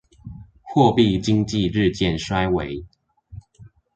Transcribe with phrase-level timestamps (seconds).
[0.63, 2.83] 貨幣經濟日漸衰微